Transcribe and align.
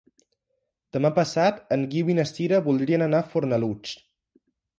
Demà 0.97 1.11
passat 1.19 1.59
en 1.77 1.83
Guiu 1.93 2.09
i 2.13 2.15
na 2.21 2.25
Sira 2.31 2.63
voldrien 2.69 3.05
anar 3.09 3.21
a 3.21 3.29
Fornalutx. 3.35 3.95